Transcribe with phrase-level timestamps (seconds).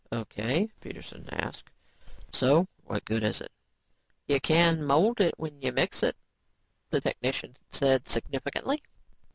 [0.11, 1.69] "O.K.," Peterson asked,
[2.33, 3.51] "so what good is it?"
[4.27, 6.17] "You can mold it when you mix it,"
[6.89, 8.81] the technician said significantly.